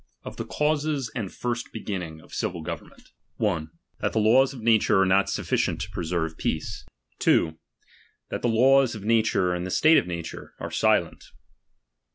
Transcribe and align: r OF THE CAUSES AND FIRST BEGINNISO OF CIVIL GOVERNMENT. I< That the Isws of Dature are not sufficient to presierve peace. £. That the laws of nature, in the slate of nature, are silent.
r 0.25 0.31
OF 0.31 0.37
THE 0.37 0.45
CAUSES 0.45 1.11
AND 1.13 1.31
FIRST 1.31 1.71
BEGINNISO 1.71 2.23
OF 2.23 2.33
CIVIL 2.33 2.63
GOVERNMENT. 2.63 3.11
I< 3.39 3.67
That 3.99 4.13
the 4.13 4.19
Isws 4.19 4.55
of 4.55 4.61
Dature 4.61 4.99
are 5.01 5.05
not 5.05 5.29
sufficient 5.29 5.79
to 5.81 5.91
presierve 5.91 6.39
peace. 6.39 6.87
£. 7.19 7.57
That 8.31 8.41
the 8.41 8.47
laws 8.49 8.95
of 8.95 9.03
nature, 9.03 9.53
in 9.53 9.63
the 9.63 9.69
slate 9.69 9.99
of 9.99 10.07
nature, 10.07 10.55
are 10.59 10.71
silent. 10.71 11.25